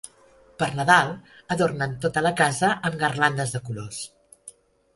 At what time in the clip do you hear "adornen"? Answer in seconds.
1.57-1.93